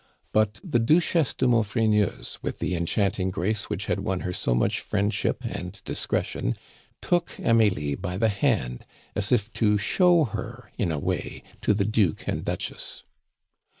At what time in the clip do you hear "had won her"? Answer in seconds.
3.85-4.33